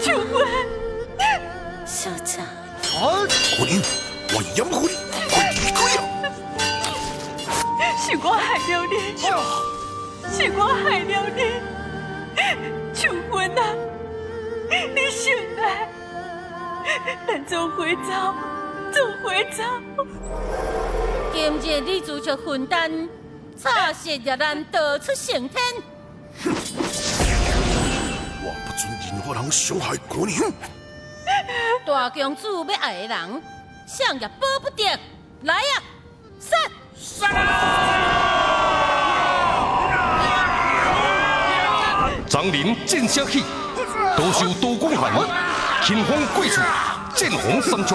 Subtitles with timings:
[0.00, 0.46] 求婚，
[1.86, 2.40] 小姐，
[3.56, 3.82] 姑娘，
[4.32, 4.94] 我掩护你，
[5.30, 5.78] 快离开！
[7.98, 8.94] 是我害了你，
[10.30, 11.38] 是我害了你，
[12.94, 13.00] 求
[13.30, 13.60] 婚呐！
[14.94, 15.88] 你醒来，
[17.26, 18.10] 咱做伙走，
[18.92, 19.62] 做伙走。
[21.32, 23.08] 今日你自着混蛋，
[23.56, 25.62] 插舌也难逃出升天。
[29.30, 30.52] 准任何人伤害姑娘。
[31.86, 33.42] 大公主要爱的人，
[33.86, 34.84] 想也保不得。
[35.42, 35.82] 来呀，
[36.38, 36.56] 杀！
[36.96, 37.28] 杀
[42.28, 43.42] 张林见声起，
[44.16, 45.12] 多受刀光寒，
[45.84, 46.60] 秦风贵处，
[47.14, 47.94] 剑锋三尺，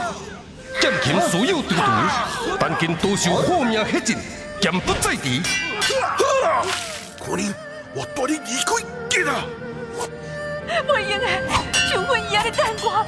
[0.81, 1.81] 剑琴所有独独，
[2.59, 4.17] 但见多受火命血尽，
[4.61, 5.41] 剑不在敌。
[7.19, 7.53] 姑娘，
[7.93, 8.75] 我带你离开！
[10.87, 11.25] 不用的，
[11.89, 13.05] 求婚伊还在等我。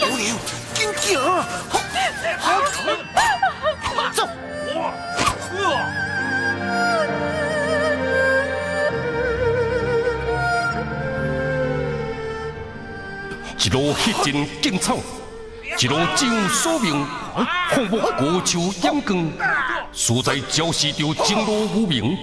[0.00, 0.36] 姑娘，
[0.74, 1.04] 紧行！
[4.12, 4.28] 走。
[13.64, 14.96] 一路血尽劲草，
[15.78, 17.06] 一路只有宿命，
[17.70, 19.30] 放牧孤树掩光，
[19.92, 22.18] 实在昭示着前路无明。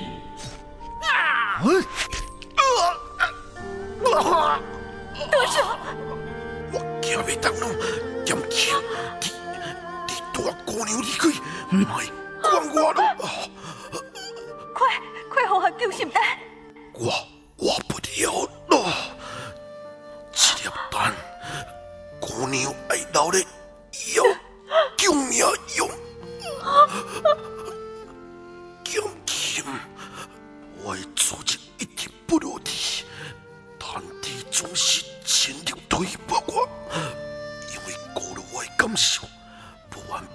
[1.61, 1.81] 多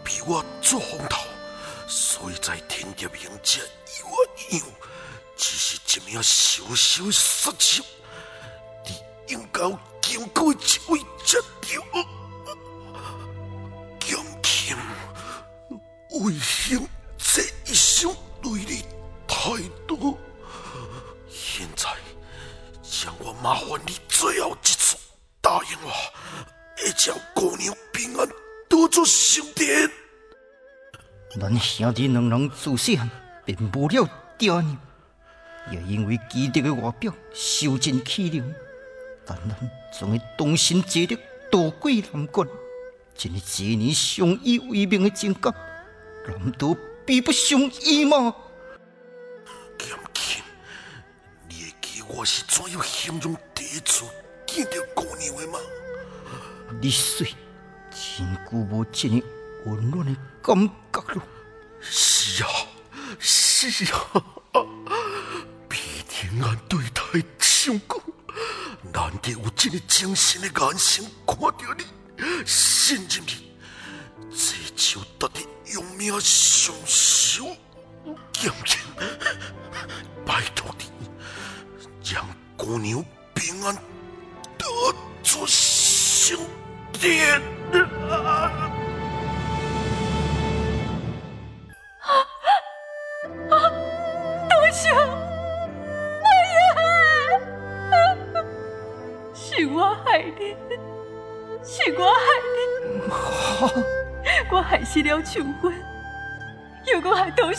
[0.05, 1.27] 比我做风头，
[1.89, 4.67] 所以在天地面前以我样，
[5.37, 7.83] 只是一名小小杀手，
[8.85, 10.57] 你应该有经过一
[10.89, 11.81] 位才对。
[14.01, 14.77] 剑琴，
[16.11, 18.85] 为兄这一生对你
[19.27, 19.57] 太
[19.87, 20.17] 多，
[21.29, 21.91] 现在
[23.03, 24.97] 让我麻烦你最后一次
[25.41, 25.91] 答应我，
[26.77, 28.29] 会将姑娘平安
[28.69, 29.91] 带出圣殿。
[31.41, 33.11] 咱兄弟两人自细汉
[33.45, 34.09] 便无了
[34.39, 34.79] 爹娘，
[35.73, 38.55] 也因为基德的外表受尽欺凌，
[39.27, 41.19] 但咱总会同心协力
[41.51, 42.49] 渡过难关，
[43.17, 45.53] 真个一年相依为命的情感，
[46.29, 48.35] 难道比不上伊吗？
[49.77, 50.43] 剑琴，
[51.49, 54.05] 你会记我是怎样形容第一次
[54.47, 55.59] 见到姑娘的吗？
[56.81, 57.35] 你水
[57.95, 59.23] 真久无这样
[59.67, 61.23] 温暖的感觉了。
[61.81, 62.49] 是啊，
[63.21, 64.23] 是啊，
[65.69, 65.79] 比
[66.09, 67.03] 天安对待
[67.39, 68.01] 上高，
[68.93, 71.85] 难得有这个精神的眼神看到你，
[72.45, 73.53] 信任你，
[74.31, 75.31] 这就值得
[75.73, 77.47] 用命相守。
[78.33, 78.81] 剑琴，
[80.27, 83.05] 拜托你，让姑娘
[83.35, 83.75] 平安
[84.59, 84.67] 得
[85.23, 86.39] 出圣
[87.01, 87.41] 殿。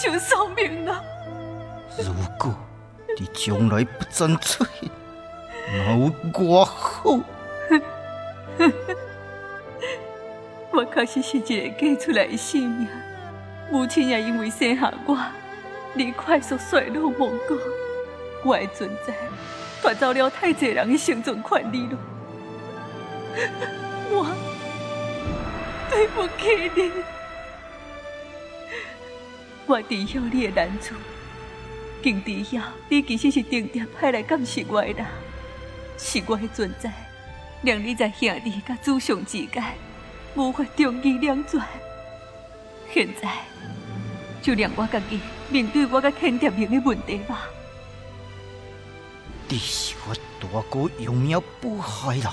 [0.05, 1.03] 我还多受丧命了。
[1.97, 2.53] 如果
[3.17, 4.89] 你将来不曾出现，
[5.73, 7.03] 那有多好？
[10.71, 12.87] 我确实是一个嫁出来的性命，
[13.71, 15.17] 母亲也因为生下我，
[15.93, 17.57] 你快速衰落亡国，
[18.43, 19.13] 我的存在
[19.81, 21.97] 夺走了太侪人的生存权利了。
[24.11, 24.25] 我
[25.89, 26.91] 对不起你，
[29.67, 30.93] 我知晓你的难处，
[32.03, 35.05] 更知晓你其实是定定派来监视我的人，
[35.97, 36.93] 是我的存在，
[37.63, 39.63] 让你在兄弟甲祖上之间。
[40.35, 41.59] 无法忠义两全，
[42.93, 43.31] 现在
[44.41, 45.19] 就让我家己
[45.49, 47.47] 面对我甲天蝶明的问题吧。
[49.47, 52.27] 你是我大哥用命保害人，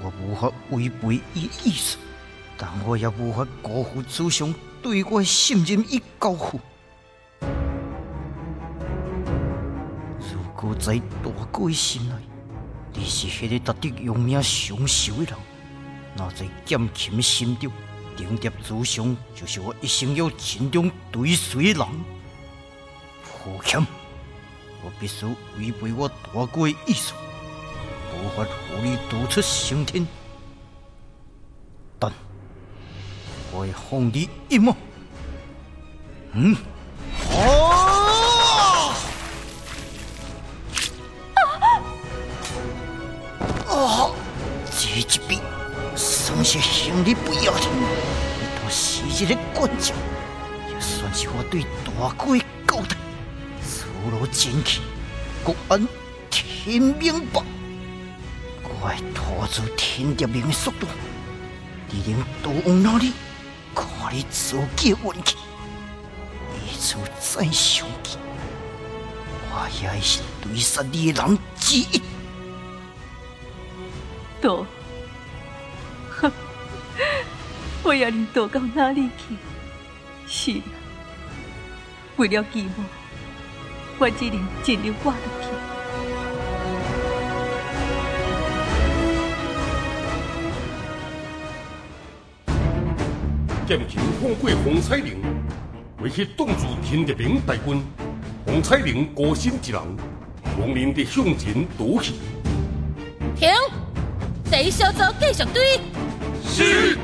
[0.00, 1.96] 我无法违背伊意思，
[2.56, 6.60] 但我也无法辜负祖上对我的信任与交付。
[10.20, 12.14] 如果在大哥的心内，
[12.92, 15.34] 你是迄个值得用命相守的人。
[16.16, 17.72] 那在剑琴心中，
[18.16, 21.88] 顶叠祖上就是我一生要尽忠追随的人。
[23.22, 23.80] 父亲，
[24.84, 25.24] 我必须
[25.58, 27.14] 违背我大哥的意思，
[28.14, 30.06] 无法和你独出升天。
[31.98, 32.12] 但
[33.52, 34.74] 我会放你一马。
[36.32, 36.56] 嗯。
[37.30, 38.94] 哦！
[43.68, 44.10] 啊！
[44.70, 45.38] 这一笔
[45.94, 49.94] 算是兄弟不要紧，一道昔日的关照，
[50.68, 52.96] 也算是我对大哥的交代。
[53.62, 54.80] 此路前去，
[55.44, 55.86] 各安
[56.30, 57.42] 天明吧。
[58.64, 60.86] 我会拖住天地明的速度，
[61.90, 63.12] 你能都往哪里？
[63.74, 65.36] 看你自己运气。
[66.82, 68.18] 处再凶气，
[69.52, 72.02] 我也是对杀你的人之一。
[74.40, 74.66] 躲，
[76.10, 76.32] 哼！
[77.84, 79.36] 我要你躲到哪里去？
[80.26, 80.60] 是，
[82.16, 82.82] 为了寂寞，
[84.00, 85.51] 我只能尽量挂落去。
[93.72, 95.16] 剑琴放过洪彩玲。
[96.02, 97.82] 为去挡住天德明大军，
[98.44, 99.80] 洪彩玲孤身一人，
[100.60, 102.12] 亡灵的向前躲去。
[103.34, 103.48] 停！
[104.50, 105.80] 第一小组继续追。
[106.44, 106.98] 是。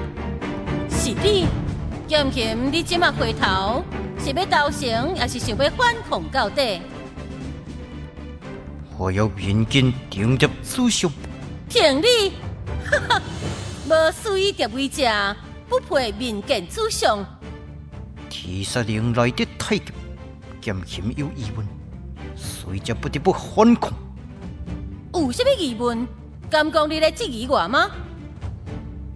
[0.91, 1.47] 是你，
[2.07, 3.83] 剑琴，你今麦回头
[4.23, 6.83] 是要投降，还是想要反抗到底？
[8.99, 11.11] 我要面见顶着祖上。
[11.67, 12.33] 停你！
[12.85, 13.23] 哈哈，
[13.89, 15.05] 无属于蝶为者，
[15.69, 17.25] 不配面见主上。
[18.31, 19.93] 提杀令来得太急，
[20.61, 21.67] 剑琴有疑问，
[22.37, 23.93] 所以才不得不反抗。
[25.15, 26.07] 有什么疑问？
[26.51, 27.91] 敢讲你来质疑我吗？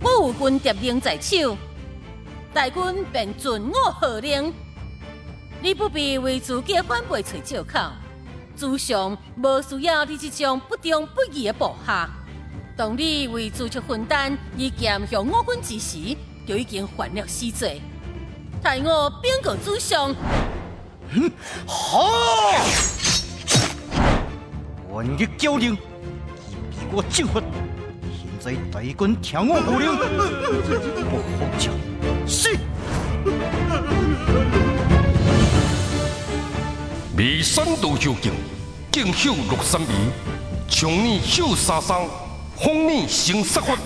[0.01, 1.57] 我有军蝶令在手，
[2.53, 2.83] 大军
[3.13, 4.53] 便准我号令。
[5.63, 7.79] 你不必为自己反背找借口。
[8.55, 12.11] 主上无需要你这种不忠不义的部下。
[12.77, 16.17] 当你为自出分担以剑向我军之时，
[16.47, 17.81] 就已经犯了死罪。
[18.63, 20.15] 待我禀告祖上。
[21.67, 22.11] 好！
[24.91, 25.81] 万日交令，逼
[26.93, 27.41] 我正法。
[28.13, 29.97] 现在大军听我号令，
[31.11, 31.73] 不放枪。
[32.27, 32.57] 是。
[37.17, 38.33] 眉山道修径，
[38.91, 39.89] 剑秀六三眉，
[40.69, 42.07] 长年秀三三，
[42.57, 43.77] 风年生杀法。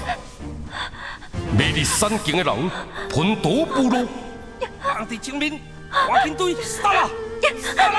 [1.53, 2.71] 魅力山境的人，
[3.11, 4.07] 喷刀不落。
[4.81, 5.61] 皇帝清明，
[5.91, 7.11] 华军队杀了！
[7.63, 7.99] 杀了！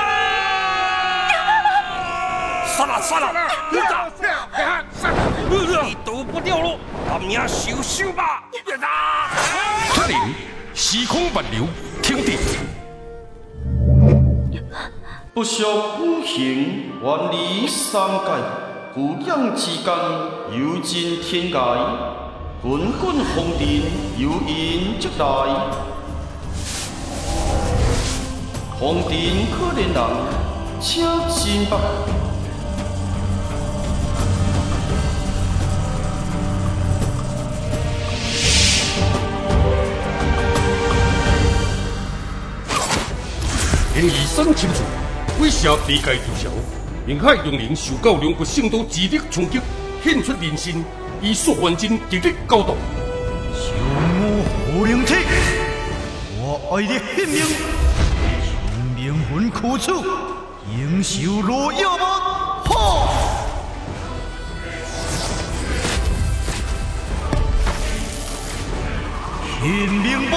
[2.66, 3.02] 杀了！
[3.02, 3.32] 杀了！
[5.84, 6.78] 你都不掉落，
[7.08, 8.42] 把命收收吧！
[9.90, 10.16] 他令
[10.74, 11.66] 时空万流，
[12.02, 12.36] 听敌。
[15.32, 15.66] 不孝
[15.98, 18.26] 五行，万里三界，
[18.94, 19.94] 姑娘之间，
[20.52, 21.58] 有尽天涯。
[22.60, 23.82] 滚滚红尘，
[24.18, 25.24] 由因即来。
[28.80, 29.12] 红尘
[29.52, 30.00] 可怜人，
[30.80, 31.78] 请心吧。
[43.96, 46.50] 因以身侵入，威胁地界地潮，
[47.06, 49.60] 明海龙鳞受到两国圣都之力冲击，
[50.02, 50.84] 现出人心，
[51.20, 52.76] 以速还真直立高度。
[53.52, 53.72] 小
[54.18, 55.14] 魔火灵体，
[56.38, 57.42] 我爱的性命。
[58.96, 60.04] 灵魂苦楚，
[60.70, 62.62] 应受落叶吗？
[62.64, 63.08] 哈！
[69.60, 70.36] 天明吧，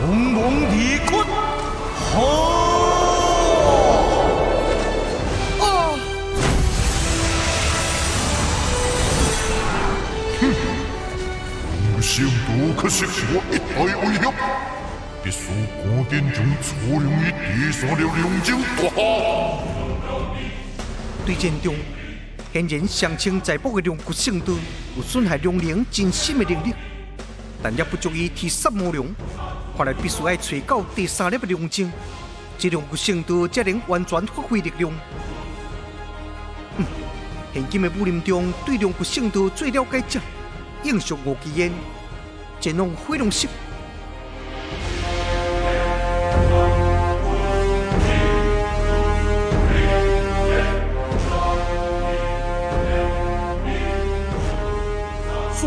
[0.00, 1.24] 洪王地坤，
[2.14, 2.67] 哈！
[21.24, 21.76] 对战中，
[22.52, 24.54] 显然上清在卜的龙骨圣都
[24.96, 26.74] 有损害龙灵真心的能力，
[27.62, 29.14] 但也不足以替杀魔龙。
[29.76, 31.92] 看来必须要找到第三粒的龙井，
[32.58, 34.92] 这龙骨圣都才能完全发挥力量。
[37.54, 40.20] 现今的武林中对龙骨圣都最了解者，
[40.82, 41.70] 应属吴奇
[42.60, 43.48] 烟，前往飞龙寺。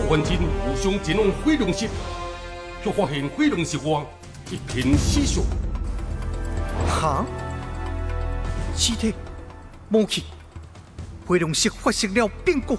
[0.09, 1.87] 环境互相前往飞龙室，
[2.83, 4.05] 却发现飞龙室外
[4.49, 5.41] 一片死伤。
[6.85, 7.25] 哈！
[8.75, 9.13] 尸体、
[9.89, 10.25] 武器，
[11.25, 12.77] 飞龙室发生了变故。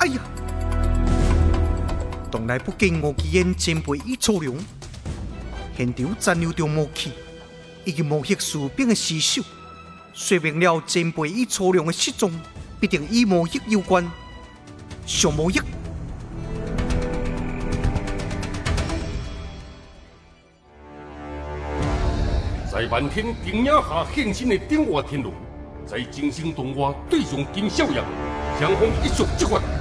[0.00, 0.20] 哎呀！
[2.30, 4.56] 东来不见吴奇燕前辈已出龙，
[5.76, 7.12] 现场残留着武器
[7.84, 9.42] 以及魔血士兵的尸首，
[10.12, 12.30] 说明了前辈已出龙的失踪
[12.78, 14.06] 必定与魔血有关。
[15.06, 15.60] 小魔血。
[22.70, 25.32] 在漫天顶影下现身的顶华天龙，
[25.86, 28.04] 在惊心动魄对上金小阳，
[28.58, 29.77] 双方一触即发。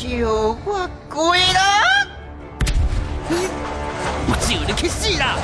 [0.00, 1.60] 就我跪了！
[3.28, 5.36] 我叫你去死啦！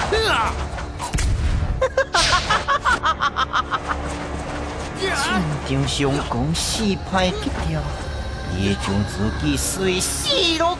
[4.98, 7.82] 战场上攻势歹急掉，
[8.56, 10.78] 也将自己随死咯！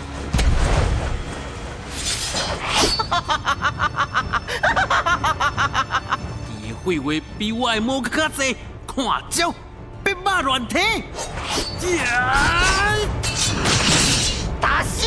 [6.63, 8.57] 你会会比我的魔更加济，
[8.87, 9.53] 看招，
[10.03, 10.79] 兵马乱踢！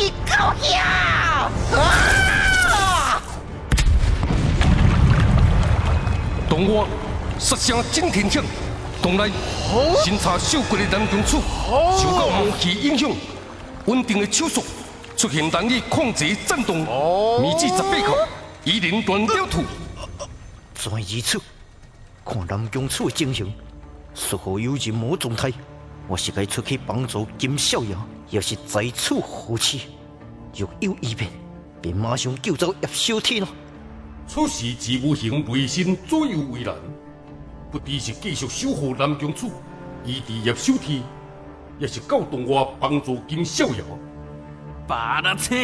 [0.00, 0.72] 死狗兄！
[6.48, 6.86] 东外
[7.38, 8.42] 杀声震天响，
[9.02, 9.30] 东来
[10.02, 11.42] 巡查秀骨的南宫楚
[11.98, 13.10] 受到武器影响，
[13.86, 14.64] 稳定的手速
[15.16, 16.78] 出现难以控制的颤动，
[17.40, 18.16] 面子十八口，
[18.64, 19.62] 已连断了土。
[20.74, 21.38] 怎如此？
[22.24, 23.52] 看南宫处的情形，
[24.14, 25.52] 似乎有人魔状态。
[26.10, 27.96] 我是该出去帮助金少爷，
[28.30, 29.82] 要是再此呼气，
[30.56, 31.30] 若有异变，
[31.80, 33.48] 便马上救走叶小天了。
[34.26, 36.74] 此时自无形为身左右为难，
[37.70, 39.52] 不知是继续守护南宫楚，
[40.04, 41.00] 以治叶小天，
[41.78, 43.84] 也是教动我帮助金少爷。
[44.88, 45.54] 巴拉车，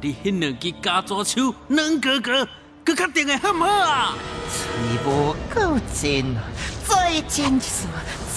[0.00, 2.48] 你迄两支加左手，两哥哥，
[2.84, 4.16] 佮确定会好唔好啊？
[4.50, 4.64] 气
[5.06, 6.42] 无够劲啊！
[6.88, 7.86] 再见一次，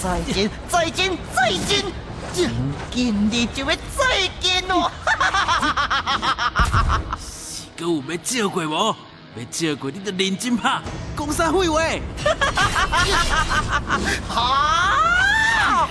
[0.06, 1.84] 再见，再见，再见！
[2.32, 2.48] 真
[2.92, 4.88] 紧你就要再见哦！
[7.18, 8.94] 是佮有要照过无？
[9.36, 10.80] 要照过你就认真拍，
[11.18, 11.82] 讲啥废话？
[14.32, 15.88] 好！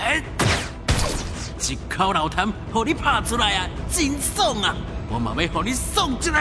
[1.60, 4.74] 一口老痰，互你拍出来啊，真爽啊！
[5.10, 6.32] 我嘛要互你爽一下！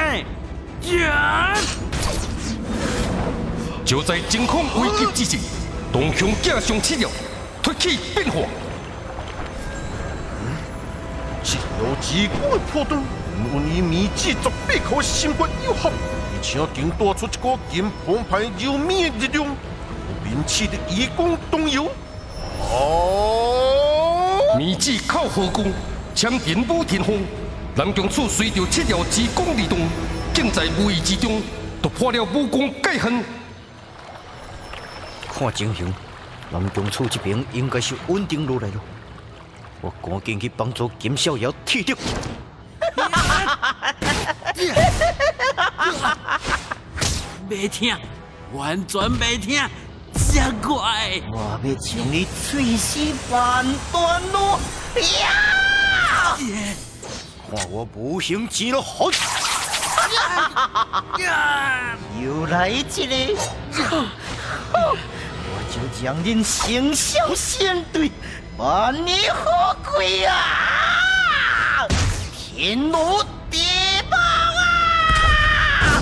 [0.95, 1.57] 呀！
[3.83, 5.37] 就在惊恐危急之时，
[5.91, 7.09] 东雄架上起了，
[7.65, 8.41] 脱起变化。
[11.43, 19.47] 只有自古的破断，无你秘籍十八颗心骨有合，而且定带出一个金澎湃柔美的力量，
[20.23, 21.89] 名气的义工东游。
[22.69, 24.55] 哦！
[24.59, 25.73] 秘籍靠火攻，
[26.13, 27.25] 枪电武天风，
[27.75, 29.79] 南宫楚随着七条之功力动，
[30.35, 31.41] 竟在无意之中
[31.81, 33.23] 突破了武功界限。
[35.33, 35.91] 看情形，
[36.51, 38.75] 南宫楚这边应该是稳定落来了。
[39.81, 41.95] 我赶紧去帮助金逍遥剃掉。
[47.49, 47.95] 袂听，
[48.53, 49.61] 完全袂听，
[50.13, 51.21] 真怪！
[51.31, 54.59] 我要将你碎尸万段咯！
[55.21, 56.35] 呀！
[57.51, 59.11] 看我无形之了好！
[62.19, 63.35] 又来一个！
[65.75, 68.09] 就将恁生肖相对，
[68.55, 71.85] 万年好贵啊！
[72.33, 73.59] 天罗地
[74.09, 74.17] 网
[74.57, 76.01] 啊！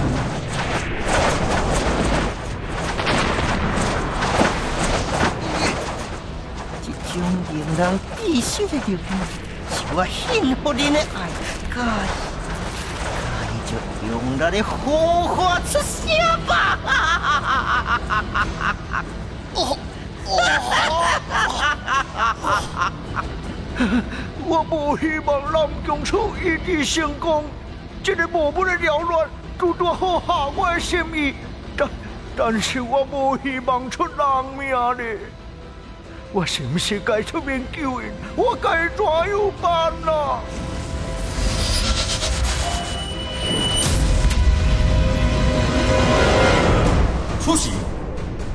[6.84, 9.02] 这种令人窒息的力量，
[9.72, 11.02] 是我幸福恁的爱，
[11.74, 12.14] 介意，
[13.42, 13.74] 介意就
[14.12, 15.82] 用咱的火花出声
[16.46, 16.78] 吧！
[19.56, 19.78] 哦
[24.46, 27.46] 我无希望南宫楚一直成功，
[28.04, 31.34] 这个无本的缭乱，拄拄好下我的心意。
[31.76, 31.90] 但
[32.36, 34.14] 但是我无希望出人
[34.58, 35.18] 命咧。
[36.32, 38.12] 我是不是该出面救人？
[38.36, 40.40] 我该怎样办啊？
[47.40, 47.70] 此时，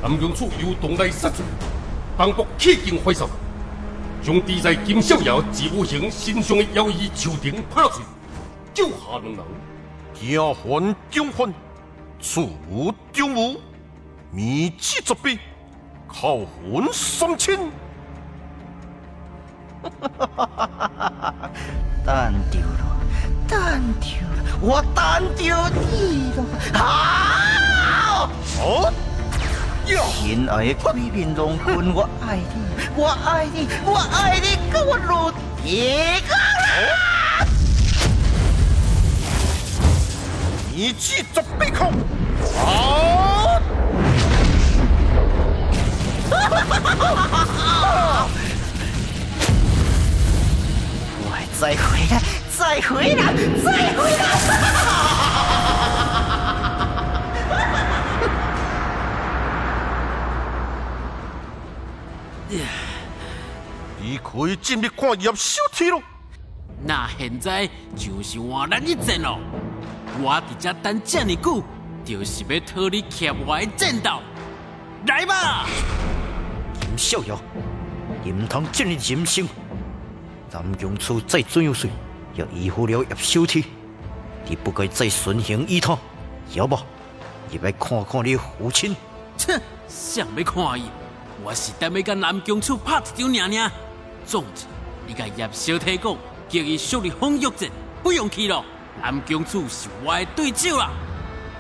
[0.01, 1.43] 南宫处有东来杀出，
[2.17, 3.29] 帮卜气劲挥扫，
[4.23, 8.03] 将抵在金小爷自无形身上的妖异球钉拍落去，
[8.73, 9.39] 救下两人。
[10.15, 11.53] 家还中还，
[12.21, 12.51] 处
[13.13, 13.61] 中无，
[14.31, 15.31] 秘籍十八，
[16.07, 17.59] 靠魂三千。
[22.05, 22.97] 等着咯，
[23.49, 23.59] 等
[24.01, 25.05] 着了，我等
[25.37, 26.45] 着你了。
[26.75, 28.29] 好，
[28.61, 28.93] 哦，
[29.89, 32.43] 亲爱的桂林龙君，我爱你，
[32.95, 37.47] 我爱你，我爱你，跟我入铁缸了。
[40.75, 41.91] 你去准备好，
[42.55, 43.59] 好，
[51.25, 51.27] 我
[51.59, 52.21] 再回来，
[52.57, 53.33] 再回来，
[53.65, 53.67] 再
[53.97, 54.21] 回来！
[64.09, 66.01] 你可以进去看叶小天咯。
[66.83, 69.39] 那现在就是换咱一战咯。
[70.23, 71.63] 我伫这等这么久，
[72.07, 74.23] 就是要讨你欠我的战斗。
[75.07, 75.67] 来吧！
[76.81, 77.39] 김逍遥，
[78.25, 79.47] 你唔通这么任性！
[80.51, 81.91] 南阳处再怎样水，
[82.35, 83.63] 也依附了叶小天，
[84.47, 85.99] 你不该再顺行依他，
[86.55, 86.79] 要不，
[87.51, 88.97] 你来看看你父亲。
[89.37, 90.85] 切，想要看伊，
[91.45, 93.71] 我是等要甲南宫处拍一场尔尔。
[94.29, 94.67] 总之，
[95.07, 96.13] 你甲叶小天讲，
[96.51, 97.71] 叫伊速力风玉阵，
[98.03, 98.63] 不用去咯。
[99.01, 100.91] 南宫处是我的对手啦，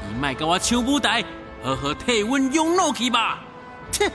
[0.04, 1.24] 伊莫甲我抢舞台，
[1.62, 3.42] 好好替阮用怒气吧。
[3.90, 4.10] 切！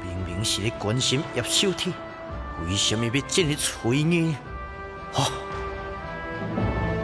[0.00, 1.92] 明明是咧关心叶小天，
[2.68, 4.36] 为什么要这么催呢？
[5.16, 5.26] 啊！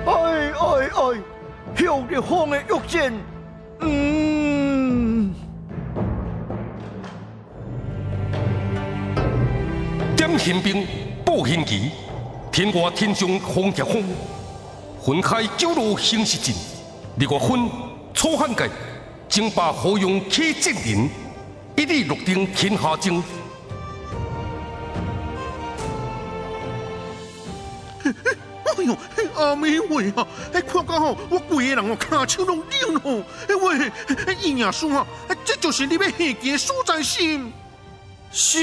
[0.07, 1.21] 哎哎哎，
[1.75, 3.13] 向日风的玉剑，
[3.81, 4.22] 嗯，
[10.25, 10.87] 点宪兵，
[11.25, 11.91] 报宪旗，
[12.53, 14.05] 天外天上风夹风，
[15.09, 16.55] 云开九路行势阵，
[17.19, 17.69] 日月分
[18.15, 18.71] 楚汉界，
[19.29, 21.11] 争霸何用起阵人，
[21.75, 23.21] 一律落定天下争。
[28.05, 28.97] 哎呦，
[29.35, 30.25] 阿妹喂啊！
[30.53, 33.19] 哎，看到吼，我规个人哦，骹手拢冷吼。
[33.49, 33.93] 哎喂，
[34.27, 37.53] 哎伊爷叔啊，哎这就是你要下棋的所在心？
[38.31, 38.59] 是。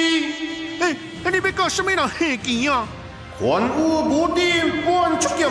[0.80, 2.88] 哎，哎你要搞什么人黑棋啊？
[3.38, 3.46] 还
[3.78, 4.42] 武无敌
[4.86, 5.50] 半出剑。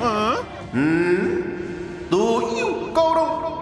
[0.00, 0.36] 啊？
[0.72, 1.42] 嗯？
[2.10, 3.52] 都有高了。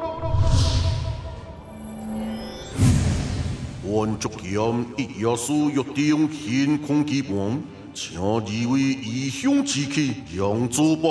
[3.85, 7.61] 万竹剑一夜书约定天空基盘，
[7.93, 10.01] 请二位异乡之客
[10.35, 11.09] 让座吧。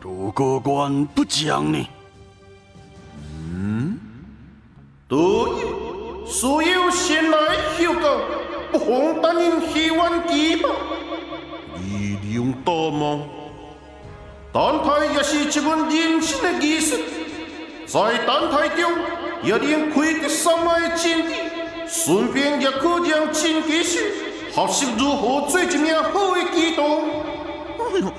[0.00, 1.86] 如果官不讲呢？
[3.36, 3.98] 嗯？
[5.08, 5.48] 都
[6.30, 7.38] 有，所有先来
[7.76, 8.20] 休告，
[8.70, 10.68] 不妨担任希望基吧。
[11.82, 13.20] 力量大吗？
[14.52, 16.96] 单台也是一门人生的艺术，
[17.86, 18.92] 在单台中
[19.42, 21.34] 也能开得三脉真理，
[21.88, 24.12] 顺便也可让真技师
[24.52, 27.10] 学习如何做一名好的棋童。
[27.78, 28.12] 哎呦，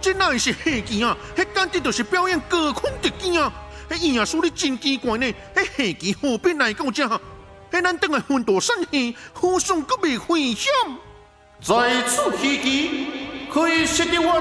[0.00, 1.16] 这哪会是下棋啊？
[1.36, 3.52] 迄简直就是表演高空特技啊！
[3.90, 7.06] 迄伊也说你真奇怪呢，迄下棋何必来到这？
[7.70, 10.72] 迄咱等下分大山下，好爽阁未危险。
[11.60, 14.40] 在此期间，可以识得弯，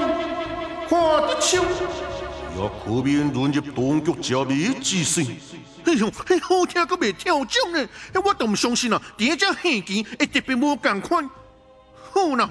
[0.87, 5.25] 看得手，也可免沦入当局者迷之身。
[5.85, 7.89] 哎呦，迄好听阁未跳奖呢！
[8.23, 11.29] 我都唔相信啊，第一只下棋会特别无共款。
[12.11, 12.49] 好啦，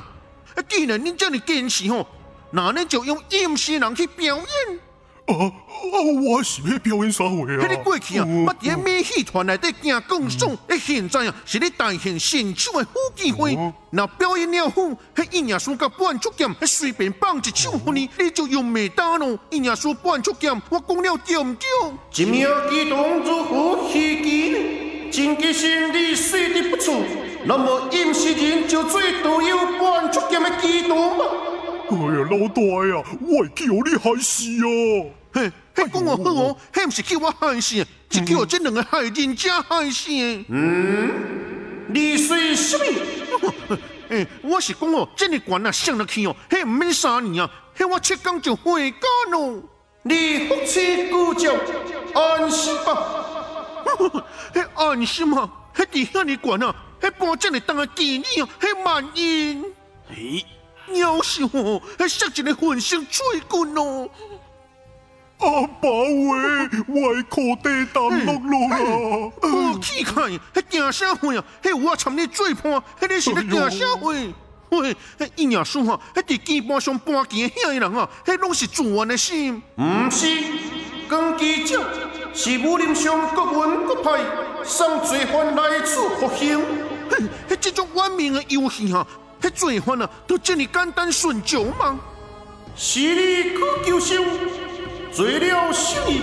[0.68, 2.06] 既然恁这么坚持吼，
[2.50, 4.80] 那恁就用阴险人去表演。
[5.26, 5.96] 啊啊！
[6.22, 7.58] 我是要表演啥话啊？
[7.60, 13.58] 迄你过去啊，捌伫咧美戏团内底行讲爽，迄现在啊是咧大现现手的好机会。
[13.90, 14.82] 那表演了好，
[15.14, 19.38] 迄印亚书甲半出剑，迄随便放一手互你，你就用袂打咯。
[19.50, 22.24] 印亚书半出剑，我讲了对唔对？
[22.24, 24.58] 一秒激动如何戏技呢？
[25.10, 26.94] 真其实你水得不错，
[27.44, 31.24] 那么阴湿人就最多有半出剑的激动吧。
[31.88, 35.10] 哎呀，老大呀，我叫你害死哦！
[35.32, 40.10] 嘿，迄讲我好哦，迄毋是叫我害死，是叫我这两个害人家害死。
[40.48, 41.10] 嗯，
[41.88, 43.78] 你说什么？
[44.08, 48.98] 诶，我是讲哦，这个官啊上得去哦，迄毋免三年啊，迄我七天就回家
[49.30, 49.62] 咯。
[50.02, 51.52] 你福气孤照，
[52.14, 53.24] 安心吧。
[54.54, 59.64] 迄安心啊，迄伫遐尼悬啊，迄半正会当个纪念啊，迄万因。
[60.08, 60.44] 嘿，
[60.92, 64.08] 鸟是哦，迄杀一个浑身水棍哦。
[65.38, 69.32] 阿爸喂，我的裤底淡落落啦！
[69.42, 70.12] 好气概，
[70.54, 71.44] 迄惊啥货啊？
[71.62, 74.14] 迄有我参你做伴，迄个是咧惊啥货？
[74.70, 79.62] 喂，迄伊爷叔哈，迄伫棋盘上搬棋遐个人啊，迄拢是自愿的心。
[79.76, 80.26] 毋是，
[81.10, 81.84] 讲记者
[82.32, 84.18] 是武林上各门各派
[84.64, 86.60] 送罪犯来此服刑。
[87.48, 89.06] 迄这种冤命的游戏哈，
[89.50, 91.98] 罪犯啊，都这么简单顺从吗？
[92.74, 94.24] 是你可救生，
[95.10, 96.20] 做了生意，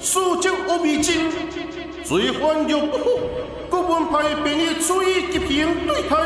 [0.00, 1.30] 事情恶未尽，
[2.04, 3.20] 罪犯又不服，
[3.70, 6.16] 国门派便以处以极刑对待，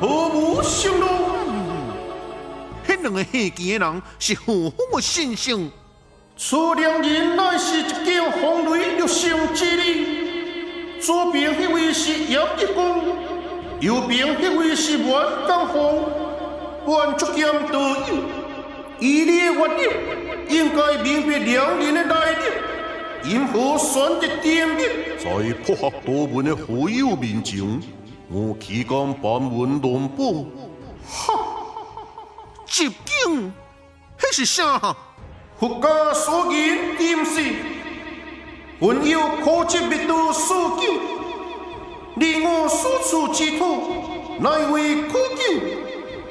[0.00, 1.06] 毫无生路？
[2.86, 5.70] 迄两个下贱的人是何方的信性？
[6.36, 13.16] 此两人乃是一件风雷六星之力，左边迄位是杨一公，
[13.82, 16.04] 右边迄位是阮江峰，
[16.86, 18.14] 阮出剑得友，
[19.00, 19.82] 以你的原理，
[20.48, 24.86] 应该明白两人的来历，因何选择点名？
[25.18, 27.60] 在破获多门的好友面前，
[28.30, 30.46] 我岂敢班门弄斧？
[31.04, 31.34] 哈！
[32.64, 33.52] 接警，
[34.16, 34.96] 迄是啥？
[35.58, 37.52] 佛家所言严是，
[38.78, 40.86] 本有可及密度数据，
[42.22, 45.60] 你我所处之土，乃为可境，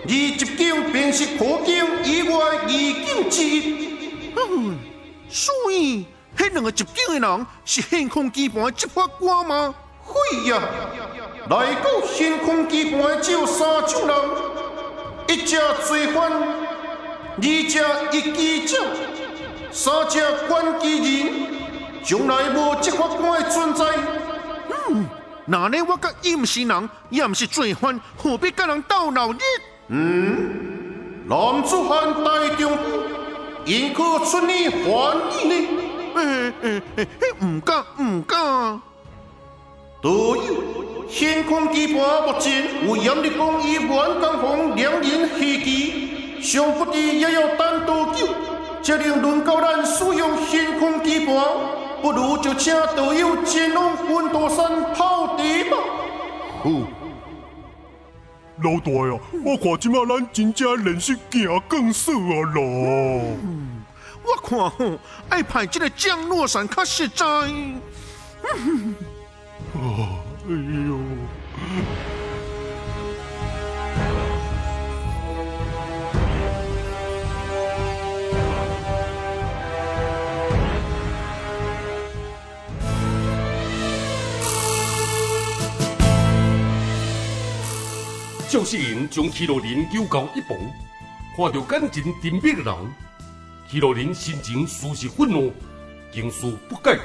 [0.04, 4.32] 而接境便是可境以外异境之一。
[4.34, 4.78] 哼，
[5.30, 6.06] 所以，
[6.38, 9.76] 迄两个接境的人是星空机盘的执法官吗？
[10.02, 10.16] 会
[10.50, 10.62] 呀，
[11.50, 14.16] 来到星空机盘只有三种人：
[15.28, 18.82] 一只罪犯，二只一记者。
[19.74, 21.34] 三只关机人，
[22.06, 23.31] 从来无执法官。
[25.46, 25.78] 那呢？
[25.88, 29.40] 我甲伊毋是人，也毋是罪犯，何必甲人斗闹热？
[29.88, 32.84] 嗯，男子汉大丈夫，
[33.66, 35.68] 应可出你还意呢？
[36.14, 37.08] 嗯嗯嗯，
[37.42, 38.82] 毋敢毋敢。
[40.02, 40.12] 对，
[41.10, 48.28] 天空机盘目前有严立功与阮江峰两人袭击，上不敌也要单多久。
[48.84, 51.36] 这令轮到咱使用天空机盘，
[52.02, 55.78] 不如就请队友前往云朵山泡茶吧。
[56.64, 56.70] 好，
[58.64, 62.62] 老大啊，我看即马咱真正练习行更少啊啦。
[64.24, 67.26] 我看吼，爱派这个降落伞较实在。
[67.26, 67.48] 啊，
[69.76, 71.00] 哎呦！
[88.52, 90.58] 赵世仁将齐罗林丢到一旁，
[91.38, 92.94] 看到眼前沉默的人，
[93.70, 95.54] 齐罗林心情似是愤怒，
[96.12, 97.00] 情绪不改。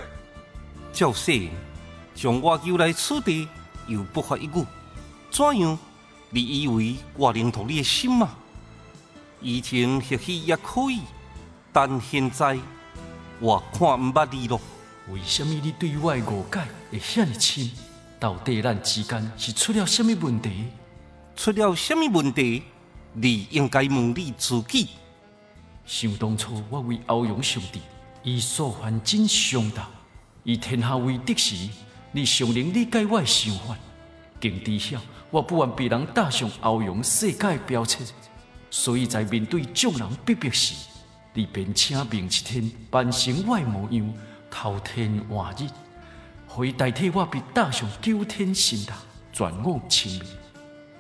[0.93, 1.49] 赵世仁
[2.17, 3.47] 将我救来此地，
[3.87, 4.67] 又不发一语，
[5.31, 5.79] 怎样？
[6.31, 8.31] 你以为我能同你的心吗？
[9.41, 11.03] 以前或许也可以，
[11.73, 12.59] 但现在
[13.39, 14.61] 我看唔捌你咯。
[15.13, 17.71] 为什么你对我的误解会遐尼深？
[18.19, 20.65] 到底咱之间是出了什么问题？
[21.37, 22.63] 出了什么问题？
[23.13, 24.89] 你应该问你自己。
[25.85, 27.81] 想当初我为欧阳上帝，
[28.23, 29.89] 以所还真相大，
[30.43, 31.69] 以天下为敌时，
[32.11, 33.77] 你尚能理解我的想法。
[34.41, 38.07] 更知晓我不愿被人打上欧阳世界标签，
[38.71, 40.75] 所以在面对众人逼迫时，
[41.35, 44.15] 你便请命一天扮成我模样，
[44.51, 45.69] 偷天换日，
[46.49, 48.97] 可以代替我被打上九天神塔，
[49.33, 50.23] 转我清明。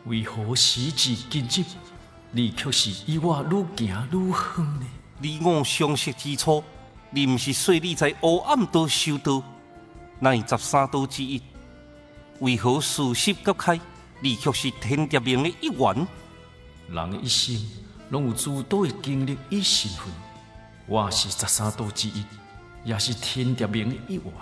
[0.07, 1.65] 为何时至今日，
[2.31, 4.87] 你却是与我愈行愈远呢？
[5.19, 6.63] 你我相识之初，
[7.11, 9.43] 你毋是说你在黑暗道修道，
[10.21, 11.43] 乃十三道之一。
[12.39, 13.81] 为何事实揭开，
[14.21, 16.07] 你却是天地明的一员？
[16.89, 17.61] 人的一生
[18.11, 20.07] 拢有诸多的经历与身份，
[20.87, 22.25] 我是十三道之一，
[22.85, 24.33] 也是天地明的一员。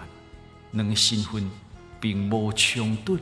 [0.72, 1.50] 两个身份
[1.98, 3.16] 并无冲突，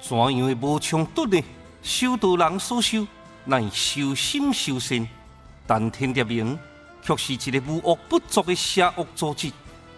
[0.00, 1.38] 怎样会无冲突呢？
[1.86, 3.06] 修道人所修，
[3.44, 5.08] 乃修心修身，
[5.68, 6.58] 但天地明
[7.00, 9.52] 却是一个无恶不作的邪恶组织。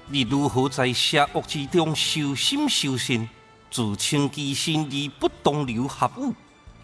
[0.06, 3.26] 你如何在邪恶之中修心修身，
[3.70, 6.34] 自清其心而不同流合污？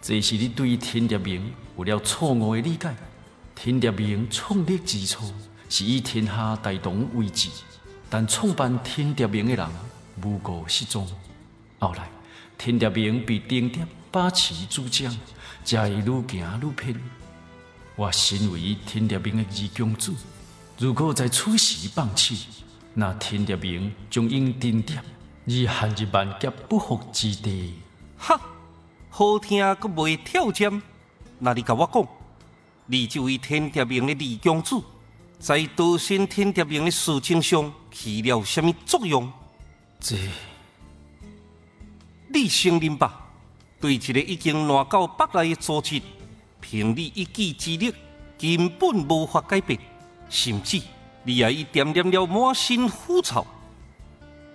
[0.01, 2.89] 这是你对天地明有了错误的理解。
[3.53, 5.31] 天地明创立之初
[5.69, 7.49] 是以天下大同为志，
[8.09, 9.67] 但创办天地明的人
[10.23, 11.07] 无故失踪。
[11.77, 12.09] 后来，
[12.57, 13.87] 天地明被定点。
[14.15, 15.13] 把持主将，
[15.65, 16.97] 才会愈行愈偏。
[17.97, 20.13] 我身为天地明的二公子，
[20.77, 22.47] 如果在此时放弃，
[22.93, 25.03] 那天地明将因定点
[25.45, 27.73] 而陷入万劫不复之地。
[28.17, 28.39] 哈，
[29.09, 30.81] 好听阁袂挑战。
[31.37, 32.07] 那你甲我讲，
[32.85, 34.81] 你这位天地明的二公子，
[35.39, 39.29] 在道心天地明的事情上起了什么作用？
[39.99, 40.15] 这，
[42.33, 43.23] 你承认吧？
[43.85, 46.01] 对一个已经烂到北来的组织，
[46.59, 47.93] 凭你一己之力，
[48.35, 49.79] 根本无法改变，
[50.27, 50.81] 甚至
[51.23, 53.45] 你也已沾染了满身腐臭。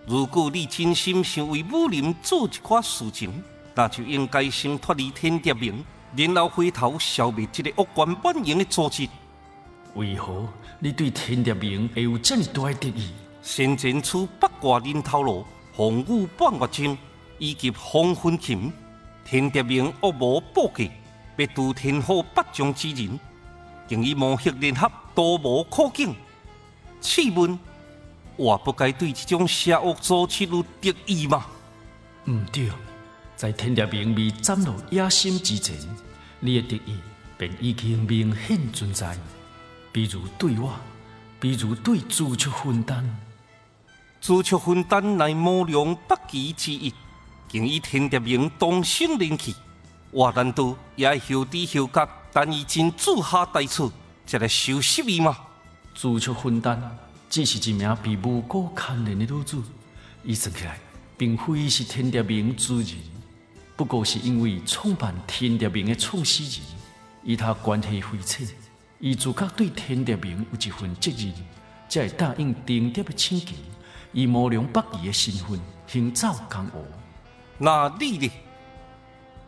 [0.08, 3.40] 如果你真心想为武林做一寡事情，
[3.72, 5.84] 那就应该先脱离天蝶明，
[6.16, 9.08] 然后回头消灭这个恶贯满盈的组织。
[9.94, 10.44] 为何
[10.80, 13.10] 你对天蝶明会有这么大的敌意？
[13.42, 16.98] 先前出八卦人头路、红雾半月镜
[17.38, 18.72] 以及黄昏琴，
[19.30, 20.90] 天蝶明恶魔报计，
[21.36, 23.16] 必渡天火八将之人，
[23.86, 26.12] 竟以魔血联合，多无可敬。
[27.00, 27.56] 试问，
[28.34, 31.46] 我不该对这种邪恶组织有敌意吗？
[32.26, 32.72] 毋对，
[33.36, 35.76] 在天蝶明未展露野心之前，
[36.40, 36.98] 你的敌意
[37.38, 39.16] 便已经明显存在。
[39.92, 40.74] 比如对我，
[41.38, 43.08] 比如对朱雀分担。
[44.20, 46.92] 朱雀分担乃魔良八奇之一，
[47.50, 49.56] 竟以天德明动心灵气。
[50.12, 53.92] 我难道也后知后觉，但已真住下大错，
[54.24, 55.36] 才来收拾伊吗？
[55.92, 56.80] 朱雀分担
[57.28, 59.60] 只是一名被无辜牵连的女子，
[60.22, 60.78] 伊算起来，
[61.16, 62.96] 并非是天德明之人，
[63.76, 66.66] 不过是因为创办天德明的创始人，
[67.24, 68.46] 与他关系匪浅。
[69.00, 71.34] 伊自觉对天德明有一份责任，
[71.88, 73.54] 才会答应丁德的请求，
[74.12, 76.84] 以无良不义的身份行走江湖。
[77.62, 78.32] 那你呢？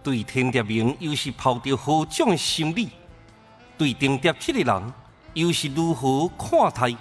[0.02, 2.90] 对天蝶明又是抱着何种心理？
[3.78, 4.92] 对丁蝶这个人
[5.32, 6.94] 又是如何看待？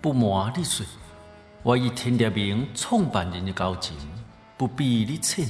[0.00, 0.86] 不瞒你说，
[1.62, 3.94] 我与天蝶明创办人的交情
[4.56, 5.46] 不比你浅。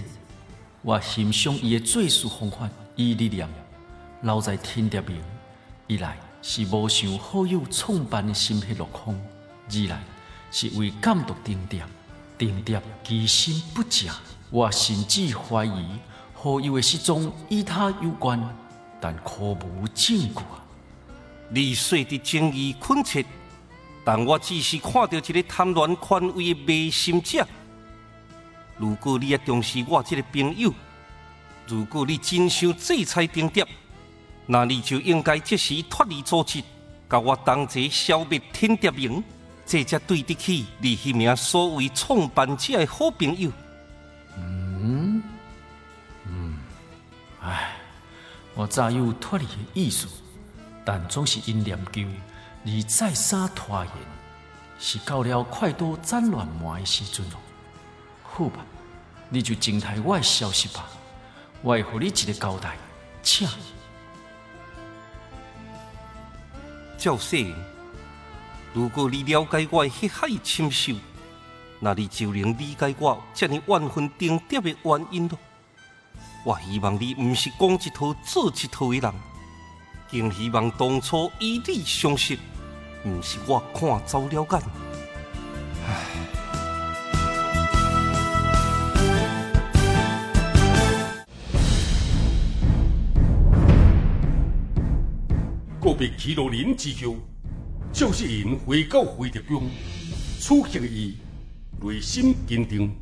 [0.83, 3.49] 我欣赏伊的做事方法与理念，
[4.23, 5.23] 留在天蝶明。
[5.87, 9.15] 一来是无想好友创办的心血落空，
[9.71, 10.03] 二来
[10.51, 11.85] 是为监督丁蝶，
[12.37, 14.13] 丁蝶居心不正，
[14.51, 15.87] 我甚至怀疑
[16.35, 18.41] 好友的失踪与他有关，
[19.01, 20.35] 但可无证据。
[21.49, 23.25] 你说的正义困切，
[24.05, 27.47] 但我只是看到一个贪婪权威的迷信者。
[28.77, 30.73] 如果你也重视我这个朋友，
[31.67, 33.67] 如果你真想制裁丁蝶，
[34.47, 36.63] 那你就应该即时脱离组织，
[37.09, 39.23] 甲我同齐消灭天蝶营，
[39.65, 43.51] 这才对得起你迄名所谓创办者的好朋友。
[44.87, 45.23] 嗯
[46.27, 46.59] 嗯，
[47.41, 47.75] 唉，
[48.55, 50.07] 我早有脱离的意思，
[50.85, 52.03] 但总是因念旧
[52.67, 53.93] 而再三拖延，
[54.79, 57.39] 是到了快刀斩乱麻的时阵咯。
[58.25, 58.63] 好吧，
[59.31, 60.87] 你就静待我的消息吧，
[61.63, 62.77] 我会给你一个交代，
[63.23, 63.49] 请。
[66.99, 67.39] 教授，
[68.75, 70.95] 如果你了解我的血海深仇，
[71.85, 75.39] 那你就能理解我这样万分定蝶的原因咯。
[76.43, 79.13] 我希望你不是讲一套做一套的人，
[80.11, 82.39] 更希望当初以你相识，
[83.03, 84.63] 不是我看走了眼。
[85.87, 86.07] 唉，
[95.79, 97.17] 告别祁罗林之后，
[97.93, 99.69] 赵世隐回到回蝶宫，
[100.41, 101.15] 此刻的伊
[101.81, 102.95] 内心坚定，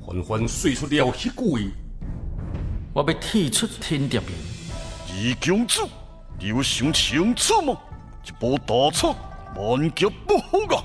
[0.00, 1.72] 缓缓说出了迄句话
[2.94, 4.30] ：“我要退出天蝶明。”
[5.16, 5.80] 二公子，
[6.40, 7.78] 你有想清楚吗？
[8.26, 9.14] 一步大错，
[9.56, 10.82] 万劫不复啊！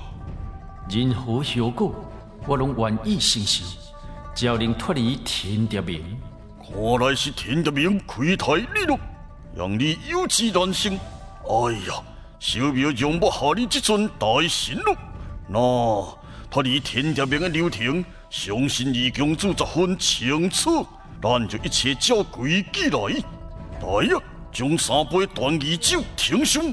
[0.88, 1.94] 任何后果，
[2.46, 3.64] 我拢愿意承受，
[4.34, 6.18] 只要能脱离天蝶明。
[6.62, 8.98] 看来是天蝶明亏待你了。
[9.56, 12.02] 让你有志难伸，哎呀，
[12.38, 14.96] 小苗容不下你这尊大神了。
[15.48, 15.58] 那
[16.50, 20.84] 他离天地明的流程，相信二公主十分清楚。
[21.22, 22.98] 咱就一切照规矩来。
[23.80, 26.64] 来呀，将三杯断义酒停上。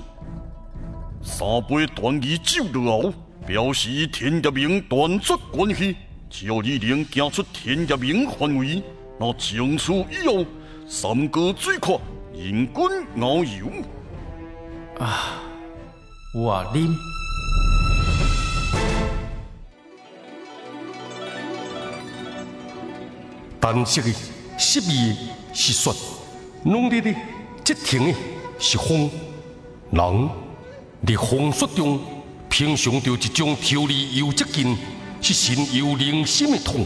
[1.21, 3.13] 三杯断义酒落后，
[3.45, 5.95] 表示天地明断绝关系。
[6.29, 8.81] 只要你能走出天地明范围，
[9.19, 10.45] 那从此以后，
[10.87, 11.95] 三哥最快。
[12.33, 12.83] 人君
[13.17, 13.67] 遨游
[14.99, 15.41] 啊！
[16.33, 17.16] 我啉。
[23.73, 24.13] 淡色的、
[24.57, 25.17] 湿味的
[25.53, 25.91] 是雪，
[26.63, 27.13] 浓烈的、
[27.65, 28.15] 激情的
[28.57, 29.11] 是风。
[29.91, 30.29] 人
[31.05, 31.99] 在风雪中
[32.47, 34.77] 品尝着一种条理又接近、
[35.19, 36.85] 是神又灵心的痛。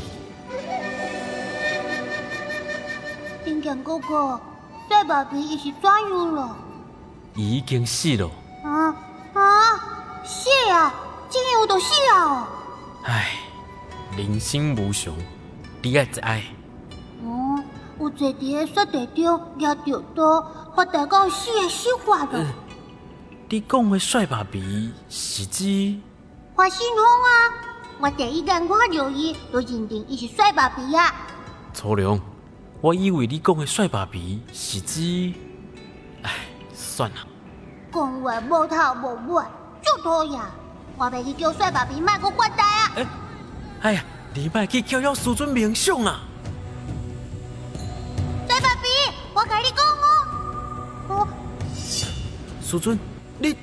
[3.46, 4.42] 丁强哥哥。
[4.90, 6.58] 在爸比已是怎样了？
[7.36, 8.30] 已经死了。
[8.64, 8.90] 啊
[9.34, 10.22] 啊！
[10.26, 10.94] 死啊！
[11.30, 12.50] 竟然有都死啊！
[13.04, 13.36] 唉，
[14.18, 15.14] 人生无常，
[15.82, 16.22] 你也知。
[17.24, 17.64] 哦，
[18.00, 20.42] 有坐伫雪地中抓着刀，
[20.76, 22.44] 发大讲死的死法咯。
[23.50, 25.96] 你讲的帅爸比是指
[26.56, 27.30] 华信峰啊！
[28.00, 31.14] 我第一眼看到伊，就认定伊是帅爸比啊。
[31.74, 32.20] 粗良，
[32.80, 35.34] 我以为你讲的帅爸比是指……
[36.24, 36.32] 哎，
[36.74, 37.18] 算了。
[37.94, 39.44] 讲话无头无尾，
[39.84, 40.42] 足讨厌！
[40.98, 42.92] 我袂去叫帅爸比，卖个发呆啊！
[42.96, 43.08] 哎，
[43.82, 44.04] 哎呀，
[44.34, 46.22] 你卖去叫妖师尊名相啊！
[49.42, 49.84] 我跟你讲
[51.10, 51.28] 哦，
[52.64, 53.00] 师尊，
[53.40, 53.58] 你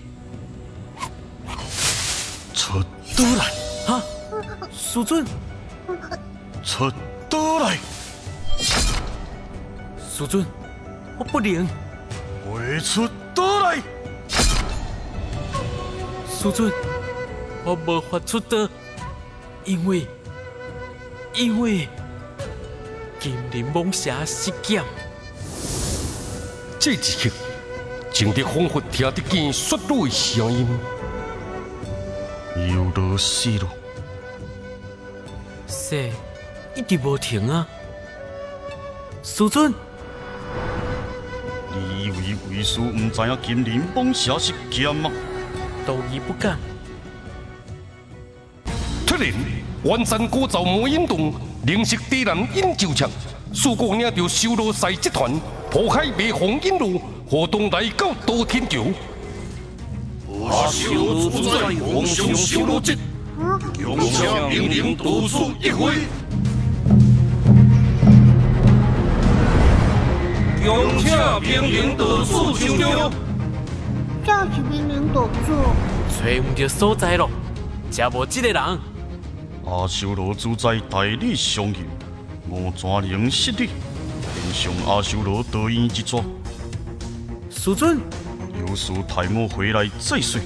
[2.52, 2.82] 出
[3.16, 3.44] 刀来！
[3.86, 4.02] 哈，
[4.72, 5.24] 师尊，
[6.64, 6.90] 出
[7.30, 7.78] 刀来！
[10.10, 10.44] 师尊，
[11.16, 11.64] 我不灵。
[12.44, 13.76] 会出刀来！
[16.28, 16.72] 师尊，
[17.64, 18.68] 我无法出刀，
[19.64, 20.08] 因为
[21.34, 21.88] 因为
[23.20, 24.82] 金鳞蟒蛇失剑。
[26.80, 27.30] 这一刻，
[28.12, 30.66] 静的仿佛听得见雪落的声音。
[32.72, 33.68] 又落雪了，
[35.66, 36.12] 雪
[36.76, 37.66] 一直无停啊！
[39.24, 39.74] 师尊，
[41.74, 42.16] 你以为
[42.48, 45.10] 为师唔知影金鳞蟒蛇是剑吗？
[45.84, 46.56] 道义不敢。
[49.04, 49.32] 突然，
[49.82, 53.10] 万山古造魔影动，灵石地然引九枪，
[53.52, 55.32] 四国领着修罗赛集团，
[55.70, 58.84] 破开灭风引路，活动来到多天桥。
[60.48, 62.96] 阿修罗主宰，皇上修罗节，
[63.78, 65.92] 勇者命令独处一回。
[70.64, 73.12] 勇者命令独处上了。
[74.24, 75.52] 这是命令独处。
[76.18, 77.28] 找唔到所在咯，
[77.90, 78.62] 只无这个人。
[79.66, 81.74] 阿修罗主宰代理上任，
[82.48, 83.87] 我全能失礼，连
[84.52, 86.22] 上阿修罗得院一抓。
[87.50, 87.98] 师尊。
[88.66, 90.40] 有事太莫回来再说，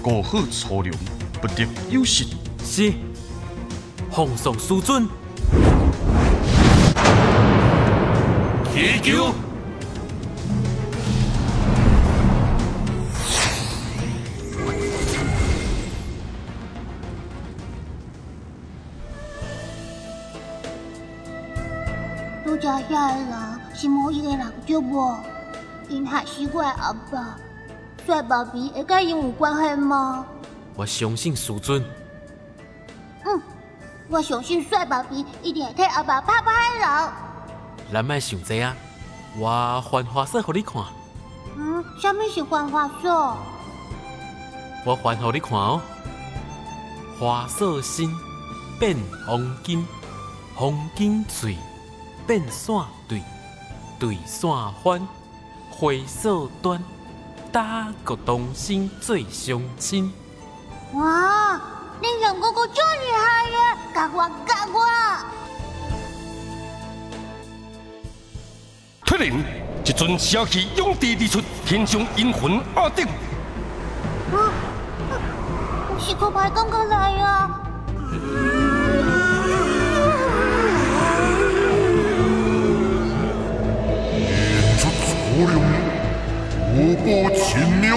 [0.00, 0.94] 过好粗粮，
[1.40, 2.24] 不得有失。
[2.64, 2.92] 是，
[4.10, 5.08] 奉送师尊。
[8.72, 9.34] 祈求。
[22.60, 25.16] 拄只遐个人是某一个人对无？
[25.88, 27.36] 因害死我阿爸，
[28.04, 30.26] 帅爸比会甲因有关系吗？
[30.76, 31.82] 我相信师尊。
[33.24, 33.42] 嗯，
[34.08, 37.12] 我相信帅爸比一定会替阿爸拍拍手。
[37.92, 38.76] 咱莫想这啊，
[39.38, 40.84] 我还花色给你看。
[41.56, 43.36] 嗯，什么是还花色？
[44.84, 45.80] 我还给你看哦。
[47.18, 48.14] 花色心
[48.78, 48.96] 变
[49.26, 49.86] 黄金，
[50.54, 51.56] 黄金嘴
[52.26, 52.74] 变线
[53.08, 53.22] 对，
[53.98, 54.50] 对线
[54.82, 55.06] 翻。
[55.70, 56.82] 花色端，
[57.50, 60.12] 打个同心最相亲。
[60.92, 61.60] 哇，
[62.02, 63.56] 恁两哥哥真厉害耶！
[63.94, 64.78] 教我，教我。
[69.06, 69.26] 突然，
[69.84, 73.06] 一尊邪气涌地而出，天上阴魂阿顶。
[74.32, 74.52] 啊！
[75.98, 77.60] 是可派刚刚来啊！
[85.40, 85.58] 无量
[86.76, 87.96] 无波奇妙，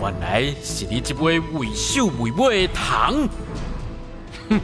[0.00, 3.28] 原来是你这位为首为尾的唐。
[4.48, 4.60] 哼，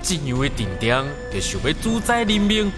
[0.00, 2.70] 这样的镇长，就想要主宰人民，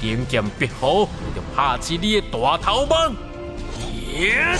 [0.00, 3.14] 连剑别虎，就拍起你的大头棒。
[4.14, 4.56] 耶！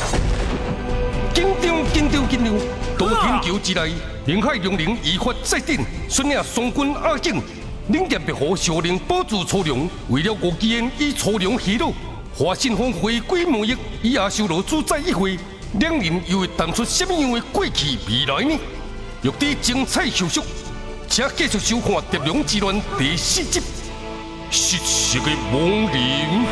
[1.32, 2.52] 紧张紧张紧张！
[2.98, 3.94] 多天桥之内，
[4.26, 7.40] 明海龙鳞移发再顶，率领双军阿景，
[7.88, 11.94] 领剑别虎小林保住粗粮，为了国基恩以粗粮虚落。
[12.34, 15.38] 华信峰回归魔域，以阿修罗主宰议会，
[15.78, 18.58] 两人又会谈出什么样的过去未来呢？
[19.22, 20.40] 欲知精彩后续，
[21.08, 23.60] 请继续收看《蝶龙之乱》第四集
[24.50, 26.46] 《失色的亡灵》。